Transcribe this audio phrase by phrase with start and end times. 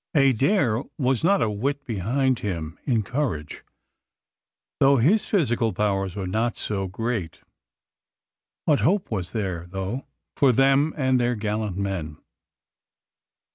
[0.15, 3.63] Adair was not a whit behind him in courage,
[4.79, 7.41] though his physical powers were not so great.
[8.65, 12.17] What hope was there though for them and their gallant men?